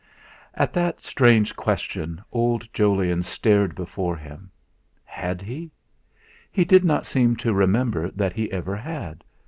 [0.55, 4.49] At that strange question old Jolyon stared before him.
[5.03, 5.69] Had he?
[6.51, 9.23] He did not seem to remember that he ever had.